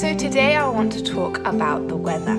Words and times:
So, 0.00 0.14
today 0.14 0.56
I 0.56 0.66
want 0.66 0.92
to 0.92 1.02
talk 1.02 1.40
about 1.40 1.88
the 1.88 1.94
weather 1.94 2.34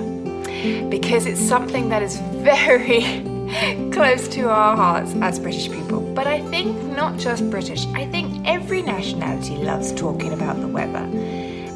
because 0.88 1.26
it's 1.26 1.40
something 1.40 1.90
that 1.90 2.02
is 2.02 2.16
very 2.42 3.02
close 3.92 4.26
to 4.30 4.50
our 4.50 4.74
hearts 4.76 5.14
as 5.20 5.38
British 5.38 5.70
people. 5.70 6.00
But 6.00 6.26
I 6.26 6.40
think 6.50 6.76
not 6.96 7.20
just 7.20 7.48
British, 7.50 7.86
I 7.94 8.06
think 8.06 8.48
every 8.48 8.82
nationality 8.82 9.54
loves 9.54 9.92
talking 9.92 10.32
about 10.32 10.60
the 10.60 10.66
weather. 10.66 11.08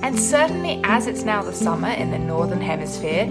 And 0.02 0.18
certainly, 0.18 0.80
as 0.82 1.06
it's 1.06 1.22
now 1.22 1.44
the 1.44 1.52
summer 1.52 1.90
in 1.90 2.10
the 2.10 2.18
Northern 2.18 2.60
Hemisphere, 2.60 3.26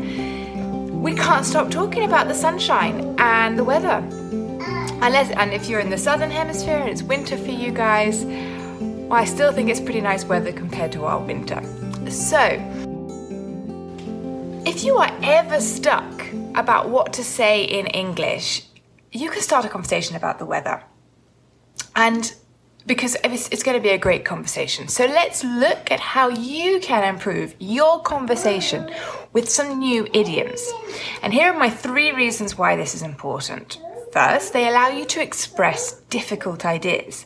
we 0.93 1.13
can't 1.13 1.45
stop 1.45 1.69
talking 1.69 2.05
about 2.05 2.29
the 2.29 2.35
sunshine 2.35 3.15
and 3.19 3.59
the 3.59 3.65
weather. 3.65 4.01
Unless, 5.01 5.31
and 5.31 5.51
if 5.51 5.67
you're 5.67 5.81
in 5.81 5.89
the 5.89 5.97
Southern 5.97 6.31
Hemisphere 6.31 6.77
and 6.77 6.89
it's 6.89 7.03
winter 7.03 7.35
for 7.35 7.51
you 7.51 7.73
guys, 7.73 8.23
well, 9.07 9.21
I 9.21 9.25
still 9.25 9.51
think 9.51 9.69
it's 9.69 9.79
pretty 9.79 10.01
nice 10.01 10.25
weather 10.25 10.51
compared 10.51 10.91
to 10.93 11.05
our 11.05 11.19
winter. 11.19 11.61
So, 12.09 12.39
if 14.65 14.83
you 14.83 14.97
are 14.97 15.11
ever 15.21 15.61
stuck 15.61 16.25
about 16.55 16.89
what 16.89 17.13
to 17.13 17.23
say 17.23 17.63
in 17.63 17.85
English, 17.87 18.63
you 19.11 19.29
can 19.29 19.41
start 19.41 19.63
a 19.63 19.69
conversation 19.69 20.15
about 20.15 20.39
the 20.39 20.45
weather. 20.45 20.83
And 21.95 22.33
because 22.87 23.15
it's, 23.23 23.47
it's 23.49 23.61
going 23.61 23.77
to 23.77 23.81
be 23.81 23.89
a 23.89 23.97
great 23.97 24.25
conversation. 24.25 24.87
So 24.87 25.05
let's 25.05 25.43
look 25.43 25.91
at 25.91 25.99
how 25.99 26.29
you 26.29 26.79
can 26.79 27.03
improve 27.03 27.55
your 27.59 28.01
conversation 28.01 28.91
with 29.33 29.49
some 29.49 29.79
new 29.79 30.07
idioms. 30.13 30.67
And 31.21 31.31
here 31.31 31.53
are 31.53 31.57
my 31.57 31.69
three 31.69 32.11
reasons 32.11 32.57
why 32.57 32.75
this 32.75 32.95
is 32.95 33.01
important. 33.01 33.79
First, 34.15 34.53
they 34.53 34.69
allow 34.69 34.87
you 34.87 35.03
to 35.07 35.21
express 35.21 35.99
difficult 36.09 36.65
ideas. 36.65 37.25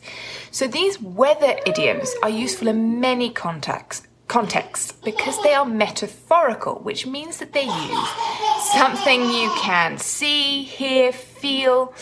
So 0.50 0.66
these 0.66 1.00
weather 1.00 1.56
idioms 1.64 2.12
are 2.20 2.28
useful 2.28 2.66
in 2.66 2.98
many 2.98 3.30
contexts, 3.30 4.08
because 5.04 5.40
they 5.44 5.54
are 5.54 5.64
metaphorical, 5.64 6.80
which 6.80 7.06
means 7.06 7.36
that 7.36 7.52
they 7.52 7.66
use 7.66 8.08
something 8.72 9.20
you 9.20 9.52
can 9.60 9.98
see, 9.98 10.64
hear, 10.64 11.12
feel, 11.12 11.94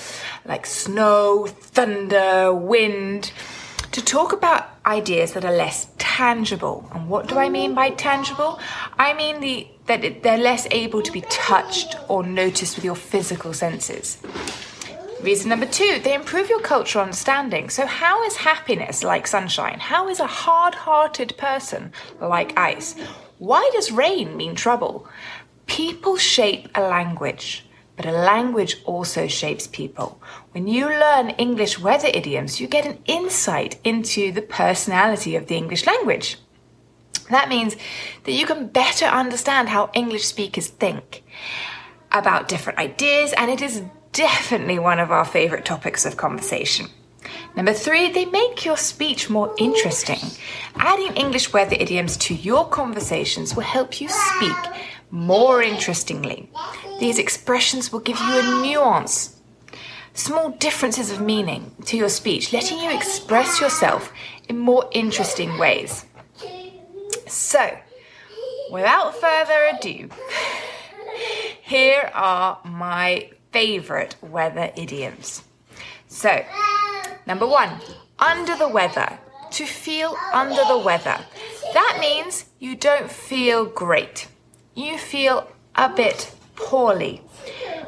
like 0.47 0.64
snow, 0.64 1.47
thunder, 1.47 2.55
wind, 2.55 3.30
to 3.92 4.02
talk 4.02 4.33
about 4.33 4.70
ideas 4.86 5.33
that 5.34 5.45
are 5.45 5.52
less 5.52 5.89
tangible. 5.98 6.89
And 6.95 7.11
what 7.11 7.28
do 7.28 7.36
I 7.36 7.50
mean 7.50 7.75
by 7.75 7.91
tangible? 7.91 8.58
I 8.98 9.12
mean 9.12 9.41
the, 9.41 9.69
that 9.84 10.23
they're 10.23 10.39
less 10.39 10.67
able 10.70 11.02
to 11.02 11.12
be 11.12 11.20
touched 11.28 11.95
or 12.08 12.23
noticed 12.23 12.77
with 12.77 12.86
your 12.86 12.97
physical 12.97 13.52
senses. 13.52 14.17
Reason 15.22 15.48
number 15.48 15.66
two, 15.66 16.00
they 16.05 16.14
improve 16.14 16.48
your 16.48 16.61
cultural 16.61 17.05
understanding. 17.05 17.70
So, 17.70 17.86
how 17.86 18.22
is 18.24 18.36
happiness 18.36 19.02
like 19.02 19.27
sunshine? 19.27 19.80
How 19.80 20.08
is 20.08 20.20
a 20.20 20.27
hard 20.27 20.77
hearted 20.77 21.36
person 21.36 21.92
like 22.20 22.56
ice? 22.56 22.94
Why 23.39 23.69
does 23.72 23.91
rain 23.91 24.36
mean 24.36 24.55
trouble? 24.55 25.08
People 25.66 26.16
shape 26.16 26.69
a 26.74 26.83
language, 26.83 27.66
but 27.96 28.06
a 28.06 28.12
language 28.12 28.77
also 28.84 29.27
shapes 29.27 29.66
people. 29.66 30.22
When 30.52 30.69
you 30.69 30.86
learn 30.89 31.30
English 31.30 31.80
weather 31.80 32.11
idioms, 32.14 32.61
you 32.61 32.69
get 32.69 32.86
an 32.86 32.98
insight 33.06 33.80
into 33.83 34.30
the 34.30 34.42
personality 34.42 35.34
of 35.34 35.48
the 35.48 35.56
English 35.56 35.84
language. 35.84 36.39
That 37.30 37.48
means 37.48 37.77
that 38.22 38.33
you 38.33 38.46
can 38.46 38.69
better 38.69 39.05
understand 39.05 39.69
how 39.69 39.91
English 39.94 40.24
speakers 40.27 40.69
think 40.69 41.24
about 42.12 42.48
different 42.48 42.78
ideas, 42.78 43.33
and 43.33 43.50
it 43.50 43.61
is 43.61 43.83
definitely 44.19 44.80
one 44.80 44.98
of 44.98 45.12
our 45.12 45.24
favourite 45.24 45.64
topics 45.64 46.05
of 46.05 46.16
conversation. 46.16 46.86
Number 47.55 47.73
three, 47.73 48.11
they 48.11 48.24
make 48.24 48.64
your 48.64 48.77
speech 48.77 49.30
more 49.30 49.55
interesting. 49.58 50.18
Adding 50.74 51.17
English 51.17 51.52
weather 51.52 51.77
idioms 51.79 52.17
to 52.17 52.34
your 52.34 52.67
conversations 52.68 53.55
will 53.55 53.62
help 53.62 54.01
you 54.01 54.08
speak 54.08 54.56
more 55.12 55.62
interestingly. 55.62 56.51
These 56.98 57.20
expressions 57.20 57.92
will 57.92 58.01
give 58.01 58.18
you 58.18 58.40
a 58.40 58.62
nuance, 58.67 59.40
small 60.14 60.50
differences 60.50 61.12
of 61.12 61.20
meaning 61.20 61.70
to 61.85 61.96
your 61.96 62.08
speech, 62.08 62.52
letting 62.52 62.80
you 62.80 62.90
express 62.90 63.61
yourself 63.61 64.12
in 64.48 64.58
more 64.58 64.89
interesting 64.90 65.58
ways. 65.58 66.05
So, 67.29 67.79
without 68.73 69.14
further 69.14 69.77
ado, 69.77 70.08
here 71.62 72.11
are 72.14 72.58
my 72.64 73.30
favorite 73.53 74.17
weather 74.23 74.70
idioms. 74.77 75.42
So, 76.09 76.45
number 77.27 77.47
one, 77.47 77.81
under 78.19 78.57
the 78.57 78.69
weather. 78.69 79.19
To 79.53 79.64
feel 79.64 80.14
under 80.35 80.63
the 80.69 80.77
weather. 80.77 81.19
That 81.73 81.98
means 82.01 82.45
you 82.59 82.77
don't 82.77 83.11
feel 83.11 83.64
great. 83.64 84.29
You 84.75 84.98
feel 84.98 85.51
a 85.75 85.89
bit 85.89 86.35
poorly. 86.55 87.23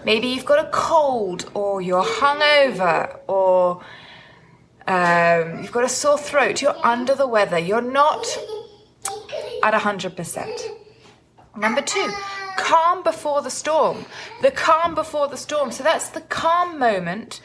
Maybe 0.04 0.28
you've 0.28 0.46
got 0.46 0.64
a 0.64 0.70
cold, 0.70 1.50
or 1.52 1.82
you're 1.82 2.02
hungover, 2.02 3.18
or 3.26 3.82
um, 4.86 5.62
you've 5.62 5.72
got 5.72 5.84
a 5.84 5.88
sore 5.88 6.16
throat. 6.16 6.62
You're 6.62 6.86
under 6.86 7.14
the 7.14 7.26
weather. 7.26 7.58
You're 7.58 7.82
not 7.82 8.26
at 9.62 9.74
100%. 9.74 10.60
Number 11.56 11.82
two, 11.82 12.10
calm 12.56 13.02
before 13.02 13.42
the 13.42 13.50
storm. 13.50 14.04
The 14.42 14.50
calm 14.50 14.94
before 14.94 15.28
the 15.28 15.36
storm. 15.36 15.70
So 15.72 15.82
that's 15.82 16.08
the 16.10 16.20
calm 16.22 16.78
moment 16.78 17.40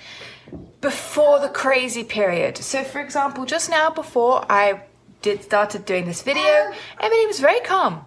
before 0.81 1.39
the 1.39 1.49
crazy 1.49 2.03
period. 2.03 2.57
So, 2.57 2.83
for 2.83 2.99
example, 2.99 3.45
just 3.45 3.69
now 3.69 3.89
before 3.89 4.45
I 4.49 4.81
did 5.21 5.43
started 5.43 5.85
doing 5.85 6.05
this 6.05 6.21
video, 6.21 6.71
everything 6.99 7.27
was 7.27 7.39
very 7.39 7.59
calm. 7.61 8.05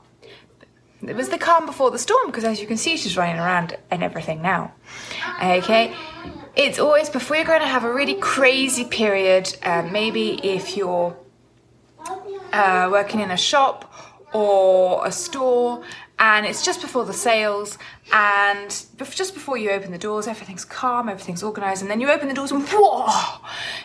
It 1.06 1.14
was 1.14 1.28
the 1.28 1.38
calm 1.38 1.66
before 1.66 1.90
the 1.90 1.98
storm 1.98 2.26
because, 2.26 2.44
as 2.44 2.60
you 2.60 2.66
can 2.66 2.76
see, 2.76 2.96
she's 2.96 3.16
running 3.16 3.38
around 3.38 3.76
and 3.90 4.02
everything 4.02 4.42
now. 4.42 4.72
Okay, 5.42 5.94
it's 6.56 6.78
always 6.78 7.08
before 7.08 7.36
you're 7.36 7.44
going 7.44 7.60
to 7.60 7.66
have 7.66 7.84
a 7.84 7.92
really 7.92 8.14
crazy 8.14 8.84
period. 8.84 9.56
Uh, 9.62 9.82
maybe 9.90 10.40
if 10.44 10.76
you're 10.76 11.16
uh, 12.52 12.88
working 12.90 13.20
in 13.20 13.30
a 13.30 13.36
shop 13.36 13.92
or 14.32 15.06
a 15.06 15.12
store 15.12 15.82
and 16.18 16.46
it's 16.46 16.64
just 16.64 16.80
before 16.80 17.04
the 17.04 17.12
sales 17.12 17.78
and 18.12 18.70
just 19.10 19.34
before 19.34 19.56
you 19.56 19.70
open 19.70 19.92
the 19.92 19.98
doors 19.98 20.26
everything's 20.26 20.64
calm 20.64 21.08
everything's 21.08 21.42
organized 21.42 21.82
and 21.82 21.90
then 21.90 22.00
you 22.00 22.10
open 22.10 22.28
the 22.28 22.34
doors 22.34 22.50
and 22.50 22.66
whoa 22.68 23.40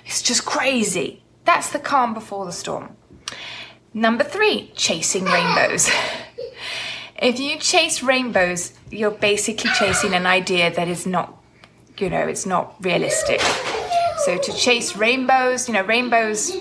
it's 0.05 0.21
just 0.21 0.45
crazy. 0.45 1.23
That's 1.45 1.71
the 1.71 1.79
calm 1.79 2.13
before 2.13 2.45
the 2.45 2.51
storm. 2.51 2.95
Number 3.93 4.23
three 4.23 4.71
chasing 4.75 5.25
rainbows. 5.25 5.89
If 7.21 7.39
you 7.39 7.57
chase 7.57 8.03
rainbows 8.03 8.73
you're 8.91 9.11
basically 9.11 9.69
chasing 9.79 10.13
an 10.13 10.25
idea 10.25 10.73
that 10.73 10.89
is 10.89 11.05
not 11.05 11.41
you 11.97 12.09
know 12.09 12.27
it's 12.27 12.45
not 12.45 12.75
realistic. 12.81 13.39
So 14.25 14.37
to 14.37 14.51
chase 14.53 14.97
rainbows 14.97 15.67
you 15.69 15.73
know 15.73 15.83
rainbows 15.83 16.51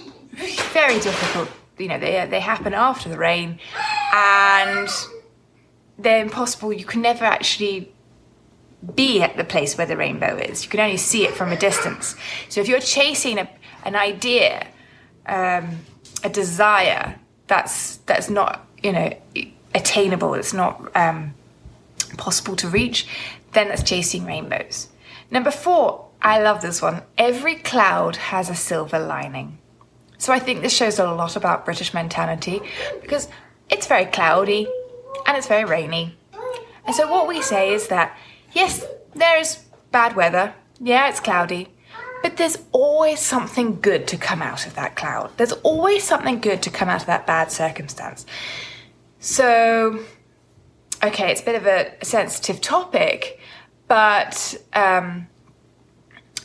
very 0.72 1.00
difficult. 1.00 1.48
You 1.78 1.88
know 1.88 1.98
they, 1.98 2.26
they 2.30 2.38
happen 2.38 2.74
after 2.74 3.08
the 3.08 3.18
rain. 3.18 3.58
And 4.14 4.88
they're 5.98 6.22
impossible. 6.22 6.72
You 6.72 6.84
can 6.84 7.02
never 7.02 7.24
actually 7.24 7.92
be 8.94 9.22
at 9.22 9.36
the 9.36 9.44
place 9.44 9.78
where 9.78 9.86
the 9.86 9.96
rainbow 9.96 10.36
is. 10.36 10.64
You 10.64 10.70
can 10.70 10.80
only 10.80 10.96
see 10.96 11.24
it 11.24 11.34
from 11.34 11.52
a 11.52 11.56
distance. 11.56 12.16
So 12.48 12.60
if 12.60 12.68
you're 12.68 12.80
chasing 12.80 13.38
a, 13.38 13.48
an 13.84 13.94
idea, 13.94 14.66
um, 15.26 15.78
a 16.24 16.28
desire 16.28 17.18
that's 17.46 17.96
that's 17.98 18.30
not 18.30 18.66
you 18.82 18.92
know 18.92 19.12
attainable, 19.74 20.34
it's 20.34 20.52
not 20.52 20.90
um, 20.96 21.34
possible 22.16 22.56
to 22.56 22.68
reach, 22.68 23.06
then 23.52 23.68
that's 23.68 23.82
chasing 23.82 24.24
rainbows. 24.24 24.88
Number 25.30 25.50
four, 25.50 26.08
I 26.20 26.42
love 26.42 26.60
this 26.60 26.82
one. 26.82 27.02
Every 27.16 27.56
cloud 27.56 28.16
has 28.16 28.50
a 28.50 28.54
silver 28.54 28.98
lining. 28.98 29.58
So 30.18 30.32
I 30.32 30.38
think 30.38 30.62
this 30.62 30.74
shows 30.74 30.98
a 30.98 31.04
lot 31.04 31.36
about 31.36 31.64
British 31.64 31.94
mentality 31.94 32.60
because 33.00 33.28
it's 33.70 33.86
very 33.86 34.04
cloudy, 34.04 34.68
and 35.32 35.38
it's 35.38 35.48
very 35.48 35.64
rainy. 35.64 36.14
And 36.84 36.94
so 36.94 37.10
what 37.10 37.26
we 37.26 37.40
say 37.40 37.72
is 37.72 37.88
that, 37.88 38.18
yes, 38.52 38.84
there 39.14 39.38
is 39.38 39.64
bad 39.90 40.14
weather, 40.14 40.52
yeah, 40.78 41.08
it's 41.08 41.20
cloudy, 41.20 41.68
but 42.22 42.36
there's 42.36 42.58
always 42.70 43.18
something 43.18 43.80
good 43.80 44.06
to 44.08 44.18
come 44.18 44.42
out 44.42 44.66
of 44.66 44.74
that 44.74 44.94
cloud. 44.94 45.30
There's 45.38 45.52
always 45.52 46.04
something 46.04 46.38
good 46.40 46.60
to 46.64 46.70
come 46.70 46.90
out 46.90 47.00
of 47.00 47.06
that 47.06 47.26
bad 47.26 47.50
circumstance. 47.50 48.26
So, 49.20 50.00
okay, 51.02 51.30
it's 51.30 51.40
a 51.40 51.44
bit 51.44 51.54
of 51.54 51.66
a 51.66 52.04
sensitive 52.04 52.60
topic, 52.60 53.40
but 53.88 54.54
um, 54.74 55.28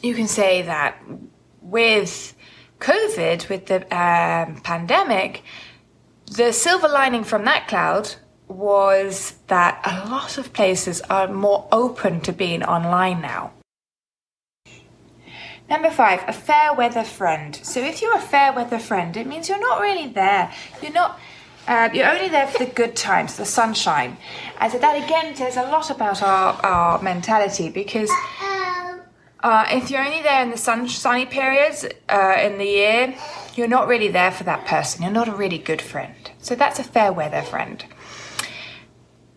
you 0.02 0.16
can 0.16 0.30
say 0.30 0.62
that 0.62 1.04
with 1.62 2.34
COVID, 2.80 3.50
with 3.50 3.66
the 3.66 3.82
um, 3.94 4.62
pandemic, 4.62 5.44
the 6.38 6.54
silver 6.54 6.88
lining 6.88 7.26
from 7.26 7.44
that 7.44 7.68
cloud 7.68 8.16
was 8.48 9.36
that 9.48 9.82
a 9.84 10.10
lot 10.10 10.38
of 10.38 10.54
places 10.54 11.02
are 11.10 11.28
more 11.28 11.68
open 11.72 12.22
to 12.22 12.32
being 12.32 12.64
online 12.64 13.22
now. 13.22 13.52
Number 15.70 15.92
five, 15.92 16.24
a 16.28 16.34
fair 16.34 16.74
weather 16.74 17.04
friend. 17.04 17.60
So 17.62 17.82
if 17.82 18.02
you're 18.02 18.16
a 18.16 18.22
fair 18.22 18.54
weather 18.54 18.80
friend, 18.80 19.18
it 19.18 19.28
means 19.28 19.50
you're 19.50 19.60
not 19.60 19.82
really 19.82 20.08
there. 20.08 20.52
You're 20.82 20.94
not 20.94 21.20
Uh, 21.68 21.90
you're 21.94 22.08
only 22.08 22.30
there 22.30 22.48
for 22.48 22.64
the 22.64 22.72
good 22.72 22.96
times, 22.96 23.36
the 23.36 23.44
sunshine. 23.44 24.16
And 24.62 24.72
so 24.72 24.80
that 24.80 24.96
again 25.04 25.36
says 25.36 25.58
a 25.58 25.64
lot 25.64 25.90
about 25.90 26.24
our, 26.24 26.54
our 26.64 27.02
mentality 27.02 27.68
because 27.70 28.10
uh, 29.44 29.66
if 29.70 29.92
you're 29.92 30.06
only 30.06 30.22
there 30.22 30.42
in 30.42 30.50
the 30.50 30.58
sun, 30.58 30.88
sunny 30.88 31.26
periods 31.26 31.86
uh, 32.08 32.38
in 32.40 32.58
the 32.58 32.66
year, 32.66 33.14
you're 33.56 33.68
not 33.68 33.90
really 33.90 34.08
there 34.08 34.32
for 34.32 34.46
that 34.46 34.66
person. 34.66 35.04
You're 35.04 35.12
not 35.12 35.28
a 35.28 35.36
really 35.36 35.58
good 35.58 35.82
friend. 35.82 36.32
So 36.40 36.56
that's 36.56 36.80
a 36.80 36.84
fair 36.86 37.12
weather 37.12 37.42
friend. 37.42 37.84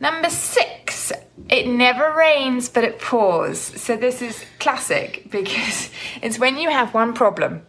Number 0.00 0.30
six, 0.30 1.12
it 1.50 1.66
never 1.66 2.14
rains 2.16 2.70
but 2.70 2.84
it 2.84 2.98
pours. 2.98 3.58
So 3.60 3.96
this 3.96 4.22
is 4.22 4.44
classic 4.58 5.30
because 5.30 5.90
it's 6.22 6.38
when 6.38 6.56
you 6.56 6.70
have 6.70 6.94
one 6.94 7.12
problem 7.12 7.66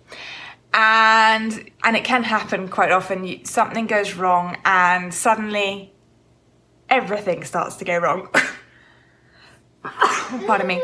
and 0.73 1.69
and 1.83 1.97
it 1.97 2.05
can 2.05 2.23
happen 2.23 2.69
quite 2.69 2.91
often. 2.91 3.25
You, 3.25 3.41
something 3.43 3.85
goes 3.85 4.15
wrong 4.15 4.57
and 4.63 5.13
suddenly 5.13 5.93
everything 6.89 7.43
starts 7.43 7.75
to 7.77 7.85
go 7.85 7.97
wrong. 7.97 8.29
Pardon 9.83 10.67
me. 10.67 10.81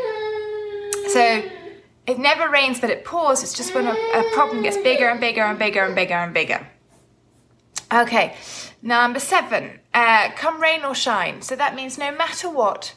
So 1.08 1.42
it 2.06 2.18
never 2.18 2.50
rains 2.50 2.78
but 2.78 2.90
it 2.90 3.06
pours. 3.06 3.42
It's 3.42 3.54
just 3.54 3.74
when 3.74 3.86
a, 3.86 3.92
a 3.92 4.30
problem 4.34 4.62
gets 4.62 4.76
bigger 4.76 5.08
and 5.08 5.18
bigger 5.18 5.42
and 5.42 5.58
bigger 5.58 5.82
and 5.82 5.94
bigger 5.94 6.14
and 6.14 6.34
bigger 6.34 6.66
okay 7.92 8.36
number 8.82 9.20
seven 9.20 9.80
uh, 9.94 10.30
come 10.36 10.60
rain 10.60 10.84
or 10.84 10.94
shine 10.94 11.42
so 11.42 11.56
that 11.56 11.74
means 11.74 11.98
no 11.98 12.12
matter 12.12 12.48
what 12.48 12.94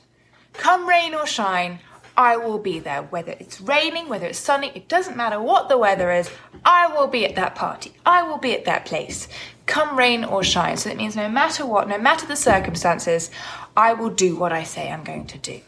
come 0.54 0.88
rain 0.88 1.14
or 1.14 1.26
shine 1.26 1.80
I 2.18 2.38
will 2.38 2.60
be 2.60 2.80
there. 2.80 3.04
Whether 3.04 3.36
it's 3.40 3.62
raining, 3.62 4.10
whether 4.10 4.28
it's 4.28 4.40
sunny, 4.40 4.72
it 4.76 4.88
doesn't 4.88 5.18
matter 5.18 5.42
what 5.42 5.70
the 5.70 5.78
weather 5.78 6.12
is, 6.12 6.30
I 6.66 6.88
will 6.88 7.08
be 7.08 7.26
at 7.26 7.36
that 7.36 7.56
party. 7.56 7.94
I 8.06 8.24
will 8.24 8.38
be 8.38 8.54
at 8.54 8.66
that 8.66 8.86
place. 8.86 9.28
Come 9.66 9.98
rain 9.98 10.24
or 10.24 10.44
shine. 10.44 10.78
So 10.78 10.90
it 10.90 10.98
means 10.98 11.16
no 11.16 11.30
matter 11.30 11.66
what, 11.66 11.88
no 11.88 11.98
matter 11.98 12.26
the 12.26 12.36
circumstances, 12.36 13.32
I 13.76 13.94
will 13.94 14.10
do 14.10 14.36
what 14.36 14.52
I 14.52 14.64
say 14.64 14.92
I'm 14.92 15.04
going 15.04 15.28
to 15.28 15.38
do. 15.38 15.62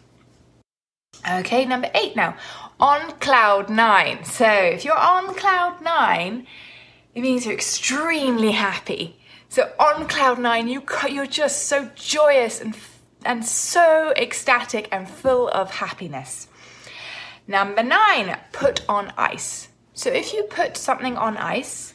Okay, 1.29 1.65
number 1.65 1.89
eight 1.95 2.15
now. 2.15 2.35
On 2.79 3.11
cloud 3.19 3.69
nine. 3.69 4.25
So 4.25 4.45
if 4.47 4.83
you're 4.83 4.97
on 4.97 5.33
cloud 5.35 5.81
nine, 5.81 6.45
it 7.15 7.21
means 7.21 7.45
you're 7.45 7.54
extremely 7.54 8.51
happy. 8.51 9.15
So 9.50 9.71
on 9.80 10.07
cloud 10.07 10.39
nine, 10.39 10.68
you 10.68 10.83
you're 11.10 11.27
just 11.27 11.65
so 11.65 11.89
joyous 11.95 12.60
and 12.60 12.75
and 13.25 13.45
so 13.45 14.13
ecstatic 14.18 14.88
and 14.92 15.07
full 15.07 15.48
of 15.50 15.71
happiness. 15.71 16.48
Number 17.48 17.83
nine, 17.83 18.38
put 18.51 18.88
on 18.89 19.13
ice. 19.18 19.69
So 19.94 20.10
if 20.10 20.33
you 20.33 20.44
put 20.44 20.75
something 20.75 21.18
on 21.18 21.38
ice, 21.38 21.94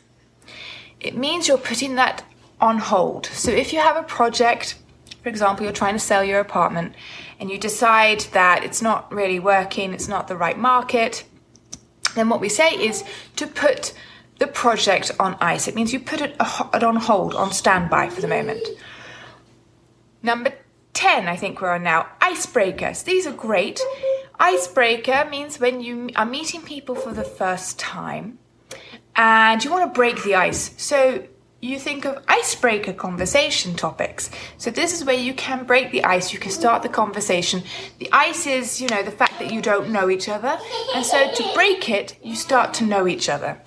it 1.00 1.16
means 1.16 1.48
you're 1.48 1.58
putting 1.58 1.96
that 1.96 2.24
on 2.60 2.78
hold. 2.78 3.26
So 3.26 3.50
if 3.50 3.72
you 3.72 3.80
have 3.80 3.96
a 3.96 4.02
project, 4.02 4.78
for 5.22 5.28
example, 5.28 5.64
you're 5.64 5.72
trying 5.72 5.94
to 5.94 6.00
sell 6.00 6.24
your 6.24 6.40
apartment 6.40 6.94
and 7.40 7.50
you 7.50 7.58
decide 7.58 8.20
that 8.32 8.64
it's 8.64 8.82
not 8.82 9.12
really 9.12 9.40
working, 9.40 9.92
it's 9.92 10.08
not 10.08 10.28
the 10.28 10.36
right 10.36 10.58
market, 10.58 11.24
then 12.14 12.28
what 12.28 12.40
we 12.40 12.48
say 12.48 12.70
is 12.70 13.04
to 13.36 13.46
put 13.46 13.94
the 14.38 14.46
project 14.46 15.10
on 15.18 15.36
ice. 15.40 15.68
It 15.68 15.74
means 15.74 15.92
you 15.92 16.00
put 16.00 16.20
uh, 16.20 16.68
it 16.74 16.82
on 16.82 16.96
hold, 16.96 17.34
on 17.34 17.52
standby 17.52 18.08
for 18.10 18.20
the 18.20 18.28
moment. 18.28 18.66
Number 20.22 20.52
10, 20.94 21.28
I 21.28 21.36
think 21.36 21.60
we're 21.60 21.70
on 21.70 21.82
now. 21.82 22.08
Icebreakers. 22.20 23.04
These 23.04 23.26
are 23.26 23.32
great. 23.32 23.80
Icebreaker 24.40 25.26
means 25.30 25.58
when 25.58 25.80
you 25.80 26.10
are 26.16 26.26
meeting 26.26 26.62
people 26.62 26.94
for 26.94 27.12
the 27.12 27.24
first 27.24 27.78
time 27.78 28.38
and 29.16 29.62
you 29.64 29.70
want 29.70 29.92
to 29.92 29.96
break 29.96 30.22
the 30.22 30.36
ice. 30.36 30.74
So 30.76 31.26
you 31.60 31.78
think 31.80 32.04
of 32.04 32.22
icebreaker 32.28 32.92
conversation 32.92 33.74
topics. 33.74 34.30
So 34.58 34.70
this 34.70 34.92
is 34.92 35.04
where 35.04 35.16
you 35.16 35.34
can 35.34 35.64
break 35.64 35.90
the 35.90 36.04
ice, 36.04 36.32
you 36.32 36.38
can 36.38 36.52
start 36.52 36.84
the 36.84 36.88
conversation. 36.88 37.64
The 37.98 38.08
ice 38.12 38.46
is, 38.46 38.80
you 38.80 38.88
know, 38.88 39.02
the 39.02 39.10
fact 39.10 39.40
that 39.40 39.52
you 39.52 39.60
don't 39.60 39.90
know 39.90 40.08
each 40.08 40.28
other. 40.28 40.56
And 40.94 41.04
so 41.04 41.32
to 41.32 41.54
break 41.54 41.90
it, 41.90 42.16
you 42.22 42.36
start 42.36 42.74
to 42.74 42.84
know 42.84 43.08
each 43.08 43.28
other 43.28 43.60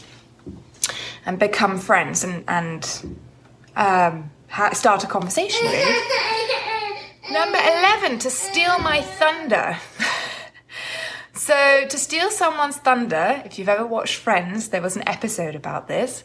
and 1.25 1.39
become 1.39 1.77
friends 1.79 2.23
and, 2.23 2.43
and 2.47 3.17
um, 3.75 4.31
start 4.73 5.03
a 5.03 5.07
conversation, 5.07 5.67
really. 5.67 6.01
Number 7.31 7.57
11, 7.57 8.19
to 8.19 8.29
steal 8.29 8.79
my 8.79 9.01
thunder. 9.01 9.77
so, 11.33 11.85
to 11.87 11.97
steal 11.97 12.29
someone's 12.29 12.77
thunder, 12.77 13.41
if 13.45 13.57
you've 13.57 13.69
ever 13.69 13.85
watched 13.85 14.15
Friends, 14.15 14.69
there 14.69 14.81
was 14.81 14.97
an 14.97 15.07
episode 15.07 15.55
about 15.55 15.87
this. 15.87 16.23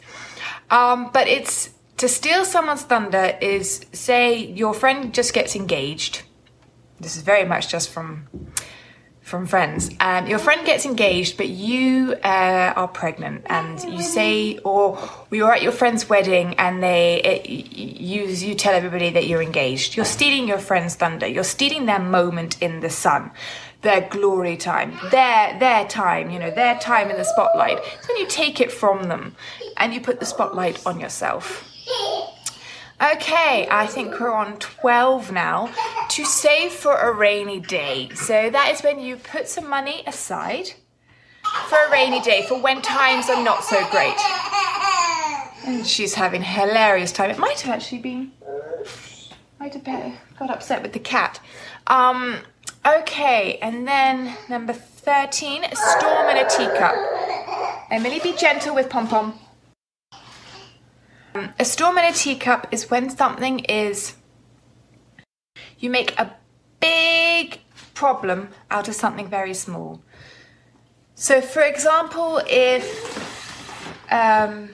Um, 0.70 1.10
but 1.12 1.28
it's 1.28 1.70
to 1.98 2.08
steal 2.08 2.44
someone's 2.44 2.82
thunder 2.82 3.38
is 3.40 3.86
say 3.92 4.36
your 4.36 4.74
friend 4.74 5.14
just 5.14 5.32
gets 5.32 5.56
engaged. 5.56 6.22
This 6.98 7.16
is 7.16 7.22
very 7.22 7.44
much 7.44 7.68
just 7.68 7.90
from 7.90 8.26
from 9.26 9.44
friends. 9.44 9.90
Um, 9.98 10.28
your 10.28 10.38
friend 10.38 10.64
gets 10.64 10.86
engaged, 10.86 11.36
but 11.36 11.48
you 11.48 12.14
uh, 12.22 12.72
are 12.76 12.86
pregnant, 12.86 13.44
and 13.46 13.82
you 13.92 14.00
say, 14.00 14.58
or 14.58 14.96
you're 15.32 15.52
at 15.52 15.62
your 15.62 15.72
friend's 15.72 16.08
wedding, 16.08 16.54
and 16.58 16.80
they 16.80 17.20
it, 17.22 17.48
you 17.48 18.22
you 18.22 18.54
tell 18.54 18.72
everybody 18.72 19.10
that 19.10 19.26
you're 19.26 19.42
engaged. 19.42 19.96
You're 19.96 20.04
stealing 20.06 20.46
your 20.46 20.58
friend's 20.58 20.94
thunder. 20.94 21.26
You're 21.26 21.42
stealing 21.42 21.86
their 21.86 21.98
moment 21.98 22.62
in 22.62 22.78
the 22.78 22.88
sun, 22.88 23.32
their 23.82 24.02
glory 24.02 24.56
time, 24.56 24.96
their 25.10 25.58
their 25.58 25.88
time. 25.88 26.30
You 26.30 26.38
know, 26.38 26.52
their 26.52 26.78
time 26.78 27.10
in 27.10 27.16
the 27.16 27.24
spotlight. 27.24 27.78
So 28.02 28.12
when 28.12 28.18
you 28.18 28.28
take 28.28 28.60
it 28.60 28.70
from 28.70 29.08
them, 29.08 29.34
and 29.76 29.92
you 29.92 30.00
put 30.00 30.20
the 30.20 30.26
spotlight 30.26 30.86
on 30.86 31.00
yourself. 31.00 31.64
Okay, 33.00 33.68
I 33.70 33.86
think 33.86 34.18
we're 34.18 34.32
on 34.32 34.56
12 34.58 35.30
now. 35.30 35.70
To 36.08 36.24
save 36.24 36.72
for 36.72 36.96
a 36.96 37.12
rainy 37.12 37.60
day. 37.60 38.08
So 38.14 38.48
that 38.48 38.70
is 38.72 38.80
when 38.80 39.00
you 39.00 39.16
put 39.16 39.48
some 39.48 39.68
money 39.68 40.02
aside 40.06 40.70
for 41.68 41.76
a 41.76 41.90
rainy 41.90 42.22
day, 42.22 42.46
for 42.48 42.58
when 42.60 42.80
times 42.80 43.28
are 43.28 43.42
not 43.42 43.64
so 43.64 43.86
great. 43.90 44.16
And 45.66 45.86
she's 45.86 46.14
having 46.14 46.40
a 46.40 46.44
hilarious 46.44 47.12
time. 47.12 47.30
It 47.30 47.38
might 47.38 47.60
have 47.60 47.74
actually 47.74 47.98
been. 47.98 48.32
Might 49.60 49.74
have 49.74 49.84
got 50.38 50.50
upset 50.50 50.82
with 50.82 50.94
the 50.94 50.98
cat. 50.98 51.40
Um, 51.88 52.38
okay, 52.86 53.58
and 53.58 53.86
then 53.86 54.36
number 54.48 54.72
13, 54.72 55.64
storm 55.72 56.30
in 56.30 56.38
a 56.38 56.48
teacup. 56.48 56.94
Emily, 57.90 58.20
be 58.20 58.32
gentle 58.32 58.74
with 58.74 58.88
Pom 58.88 59.06
Pom. 59.06 59.38
A 61.58 61.64
storm 61.64 61.98
in 61.98 62.04
a 62.04 62.12
teacup 62.12 62.68
is 62.70 62.90
when 62.90 63.10
something 63.10 63.60
is. 63.60 64.14
You 65.78 65.90
make 65.90 66.18
a 66.18 66.34
big 66.80 67.60
problem 67.94 68.48
out 68.70 68.88
of 68.88 68.94
something 68.94 69.28
very 69.28 69.54
small. 69.54 70.02
So, 71.14 71.40
for 71.40 71.62
example, 71.62 72.40
if. 72.46 72.86
Um, 74.10 74.70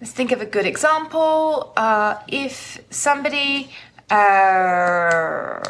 let's 0.00 0.12
think 0.12 0.32
of 0.32 0.40
a 0.40 0.46
good 0.46 0.66
example. 0.66 1.72
Uh, 1.76 2.16
if 2.28 2.80
somebody. 2.90 3.70
Uh, 4.10 5.60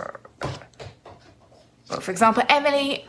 for 2.01 2.11
example, 2.11 2.43
Emily 2.49 3.05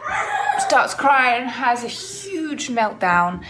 starts 0.59 0.93
crying, 0.93 1.43
and 1.43 1.51
has 1.51 1.83
a 1.83 1.87
huge 1.87 2.69
meltdown, 2.69 3.43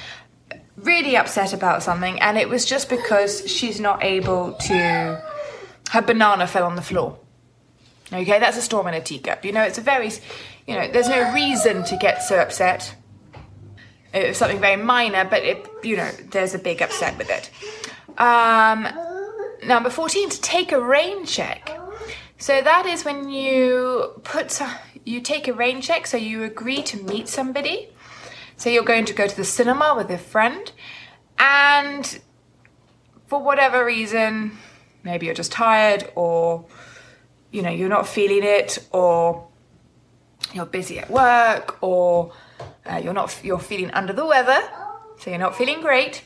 really 0.85 1.17
upset 1.17 1.53
about 1.53 1.83
something, 1.83 2.19
and 2.21 2.37
it 2.37 2.47
was 2.47 2.65
just 2.65 2.89
because 2.89 3.49
she's 3.49 3.79
not 3.79 4.03
able 4.03 4.53
to. 4.53 5.23
Her 5.91 6.01
banana 6.01 6.47
fell 6.47 6.65
on 6.65 6.75
the 6.75 6.81
floor. 6.81 7.17
Okay, 8.11 8.39
that's 8.39 8.57
a 8.57 8.61
storm 8.61 8.87
in 8.87 8.93
a 8.93 9.01
teacup. 9.01 9.43
You 9.43 9.51
know, 9.51 9.63
it's 9.63 9.77
a 9.77 9.81
very, 9.81 10.11
you 10.67 10.75
know, 10.75 10.91
there's 10.91 11.09
no 11.09 11.33
reason 11.33 11.83
to 11.85 11.97
get 11.97 12.21
so 12.21 12.39
upset. 12.39 12.95
It's 14.13 14.37
something 14.37 14.59
very 14.59 14.81
minor, 14.81 15.25
but 15.25 15.43
it, 15.43 15.67
you 15.83 15.97
know, 15.97 16.09
there's 16.31 16.53
a 16.53 16.59
big 16.59 16.81
upset 16.81 17.17
with 17.17 17.29
it. 17.29 17.49
Um, 18.19 18.87
number 19.65 19.89
14, 19.89 20.29
to 20.29 20.41
take 20.41 20.71
a 20.71 20.79
rain 20.79 21.25
check. 21.25 21.77
So 22.37 22.61
that 22.61 22.85
is 22.85 23.03
when 23.03 23.29
you 23.29 24.21
put, 24.23 24.61
you 25.03 25.21
take 25.21 25.47
a 25.47 25.53
rain 25.53 25.81
check, 25.81 26.07
so 26.07 26.17
you 26.17 26.43
agree 26.43 26.81
to 26.83 26.97
meet 27.03 27.27
somebody 27.27 27.89
Say 28.57 28.73
you're 28.73 28.83
going 28.83 29.05
to 29.05 29.13
go 29.13 29.27
to 29.27 29.35
the 29.35 29.43
cinema 29.43 29.93
with 29.95 30.09
a 30.09 30.17
friend, 30.17 30.71
and 31.37 32.19
for 33.27 33.41
whatever 33.41 33.85
reason, 33.85 34.57
maybe 35.03 35.25
you're 35.25 35.35
just 35.35 35.51
tired, 35.51 36.09
or 36.15 36.65
you 37.51 37.61
know, 37.61 37.69
you're 37.69 37.89
not 37.89 38.07
feeling 38.07 38.43
it, 38.43 38.79
or 38.91 39.47
you're 40.53 40.65
busy 40.65 40.99
at 40.99 41.09
work, 41.09 41.77
or 41.81 42.31
uh, 42.85 43.01
you're 43.03 43.13
not 43.13 43.37
you're 43.43 43.59
feeling 43.59 43.91
under 43.91 44.13
the 44.13 44.25
weather, 44.25 44.61
so 45.19 45.29
you're 45.29 45.39
not 45.39 45.55
feeling 45.55 45.81
great. 45.81 46.23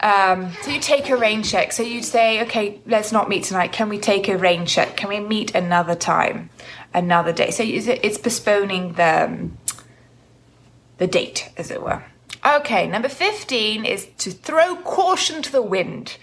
Um, 0.00 0.52
so 0.62 0.70
you 0.70 0.80
take 0.80 1.10
a 1.10 1.16
rain 1.16 1.42
check. 1.42 1.72
So 1.72 1.82
you'd 1.82 2.04
say, 2.04 2.42
okay, 2.42 2.80
let's 2.86 3.10
not 3.10 3.28
meet 3.28 3.44
tonight. 3.44 3.72
Can 3.72 3.88
we 3.88 3.98
take 3.98 4.28
a 4.28 4.38
rain 4.38 4.64
check? 4.64 4.96
Can 4.96 5.08
we 5.08 5.18
meet 5.18 5.54
another 5.54 5.96
time, 5.96 6.50
another 6.94 7.32
day? 7.32 7.50
So 7.50 7.64
it's 7.66 8.16
postponing 8.16 8.92
the 8.92 9.50
the 10.98 11.06
date, 11.06 11.50
as 11.56 11.70
it 11.70 11.82
were. 11.82 12.04
Okay, 12.44 12.86
number 12.86 13.08
15 13.08 13.84
is 13.84 14.06
to 14.18 14.30
throw 14.30 14.76
caution 14.76 15.42
to 15.42 15.50
the 15.50 15.62
wind. 15.62 16.16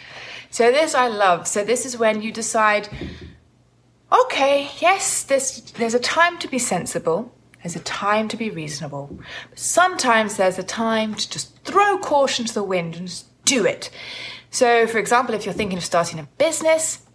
So 0.49 0.71
this 0.71 0.95
I 0.95 1.07
love. 1.07 1.47
So 1.47 1.63
this 1.63 1.85
is 1.85 1.97
when 1.97 2.21
you 2.21 2.31
decide, 2.31 2.87
okay, 4.11 4.69
yes, 4.79 5.23
there's 5.23 5.61
there's 5.73 5.93
a 5.93 5.99
time 5.99 6.37
to 6.39 6.47
be 6.47 6.59
sensible. 6.59 7.33
There's 7.61 7.75
a 7.75 7.81
time 7.81 8.27
to 8.29 8.37
be 8.37 8.49
reasonable. 8.49 9.19
But 9.49 9.59
sometimes 9.59 10.37
there's 10.37 10.59
a 10.59 10.63
time 10.63 11.15
to 11.15 11.29
just 11.29 11.63
throw 11.63 11.97
caution 11.97 12.45
to 12.45 12.53
the 12.53 12.63
wind 12.63 12.95
and 12.95 13.07
just 13.07 13.25
do 13.43 13.65
it. 13.65 13.89
So, 14.51 14.87
for 14.87 14.99
example, 14.99 15.35
if 15.35 15.45
you're 15.45 15.53
thinking 15.53 15.77
of 15.77 15.83
starting 15.83 16.19
a 16.19 16.29
business, 16.37 17.05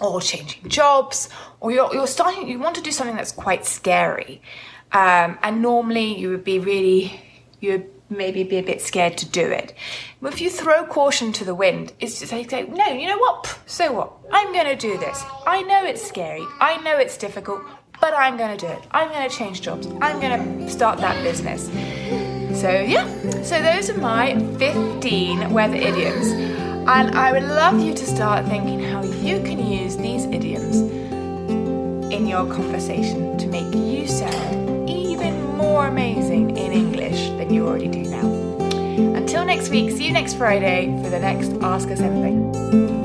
or 0.00 0.20
changing 0.20 0.68
jobs, 0.68 1.28
or 1.60 1.70
you're, 1.70 1.92
you're 1.94 2.06
starting, 2.06 2.48
you 2.48 2.58
want 2.58 2.74
to 2.74 2.82
do 2.82 2.90
something 2.90 3.16
that's 3.16 3.32
quite 3.32 3.64
scary. 3.64 4.42
Um, 4.92 5.38
and 5.42 5.62
normally 5.62 6.18
you 6.18 6.28
would 6.30 6.44
be 6.44 6.58
really, 6.58 7.20
you 7.60 7.72
would 7.72 7.90
maybe 8.10 8.42
be 8.44 8.56
a 8.58 8.62
bit 8.62 8.80
scared 8.80 9.16
to 9.18 9.28
do 9.28 9.44
it. 9.46 9.74
But 10.20 10.34
if 10.34 10.40
you 10.40 10.50
throw 10.50 10.84
caution 10.86 11.32
to 11.32 11.44
the 11.44 11.54
wind, 11.54 11.92
it's 11.98 12.20
just 12.20 12.32
like, 12.32 12.52
no, 12.52 12.86
you 12.86 13.06
know 13.06 13.18
what? 13.18 13.58
So 13.66 13.92
what? 13.92 14.12
I'm 14.30 14.52
going 14.52 14.66
to 14.66 14.76
do 14.76 14.98
this. 14.98 15.24
I 15.46 15.62
know 15.62 15.84
it's 15.84 16.02
scary. 16.02 16.44
I 16.60 16.76
know 16.78 16.98
it's 16.98 17.16
difficult, 17.16 17.62
but 18.00 18.14
I'm 18.14 18.36
going 18.36 18.56
to 18.56 18.66
do 18.66 18.70
it. 18.70 18.82
I'm 18.90 19.08
going 19.08 19.28
to 19.28 19.34
change 19.34 19.62
jobs. 19.62 19.86
I'm 20.00 20.20
going 20.20 20.58
to 20.58 20.70
start 20.70 20.98
that 20.98 21.22
business. 21.22 21.66
So, 22.60 22.70
yeah, 22.70 23.06
so 23.42 23.62
those 23.62 23.88
are 23.88 23.98
my 23.98 24.38
15 24.58 25.52
weather 25.52 25.76
idioms. 25.76 26.28
And 26.86 27.16
I 27.16 27.32
would 27.32 27.44
love 27.44 27.80
you 27.80 27.94
to 27.94 28.06
start 28.06 28.44
thinking 28.46 28.82
how 28.82 29.02
you 29.02 29.40
can 29.42 29.64
use 29.64 29.96
these 29.96 30.26
idioms 30.26 30.76
in 32.12 32.26
your 32.26 32.44
conversation 32.52 33.38
to 33.38 33.46
make 33.46 33.74
you 33.74 34.06
sound 34.06 34.71
more 35.72 35.86
amazing 35.86 36.54
in 36.54 36.70
English 36.70 37.30
than 37.38 37.50
you 37.50 37.66
already 37.66 37.88
do 37.88 38.02
now. 38.02 38.26
Until 39.16 39.42
next 39.46 39.70
week, 39.70 39.90
see 39.90 40.04
you 40.04 40.12
next 40.12 40.34
Friday 40.34 40.94
for 41.02 41.08
the 41.08 41.18
next 41.18 41.50
Ask 41.62 41.88
Us 41.90 42.00
Anything. 42.00 43.01